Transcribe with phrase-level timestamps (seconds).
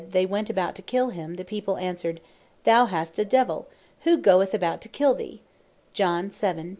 [0.13, 2.21] "They went about to kill him," the people answered,
[2.63, 3.67] "Thou hast a Devill,
[3.99, 5.43] who goeth about to kill thee?"